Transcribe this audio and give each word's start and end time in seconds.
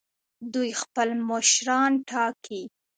دوی 0.53 0.69
خپل 0.81 1.09
مشران 1.29 1.91
ټاکي. 2.09 2.61